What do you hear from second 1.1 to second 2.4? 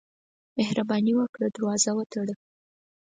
وکړه، دروازه وتړه.